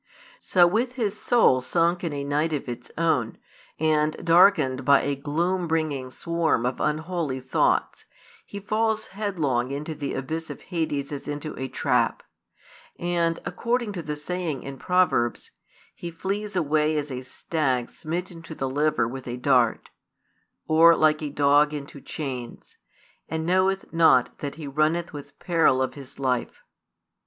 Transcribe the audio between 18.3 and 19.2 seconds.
to the liver